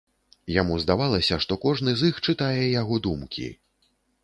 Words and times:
Яму 0.53 0.77
здавалася, 0.83 1.37
што 1.45 1.59
кожны 1.67 1.95
з 2.01 2.09
іх 2.13 2.23
чытае 2.27 2.57
яго 2.81 3.01
думкі. 3.11 3.47